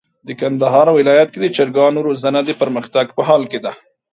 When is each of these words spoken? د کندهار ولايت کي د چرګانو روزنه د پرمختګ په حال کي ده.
د 0.27 0.29
کندهار 0.41 0.87
ولايت 0.99 1.29
کي 1.33 1.39
د 1.41 1.47
چرګانو 1.55 1.99
روزنه 2.07 2.39
د 2.43 2.49
پرمختګ 2.61 3.05
په 3.15 3.21
حال 3.27 3.43
کي 3.51 3.59
ده. 3.65 3.71